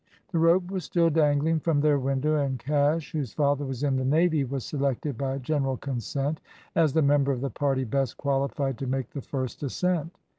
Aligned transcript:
The 0.31 0.39
rope 0.39 0.71
was 0.71 0.83
still 0.83 1.11
dangling 1.11 1.59
from 1.59 1.79
their 1.79 1.99
window, 1.99 2.37
and 2.37 2.57
Cash, 2.57 3.11
whose 3.11 3.35
father 3.35 3.65
was 3.67 3.83
in 3.83 3.97
the 3.97 4.03
Navy, 4.03 4.43
was 4.43 4.65
selected 4.65 5.15
by 5.15 5.37
general 5.37 5.77
consent 5.77 6.41
as 6.75 6.93
the 6.93 7.03
member 7.03 7.31
of 7.31 7.41
the 7.41 7.51
party 7.51 7.83
best 7.83 8.17
qualified 8.17 8.79
to 8.79 8.87
make 8.87 9.11
the 9.11 9.21
first 9.21 9.61
ascent. 9.61 10.17